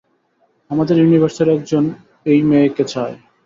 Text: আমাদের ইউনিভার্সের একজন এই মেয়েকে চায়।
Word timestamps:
আমাদের 0.71 0.95
ইউনিভার্সের 0.99 1.47
একজন 1.49 1.83
এই 2.25 2.39
মেয়েকে 2.49 2.83
চায়। 2.93 3.15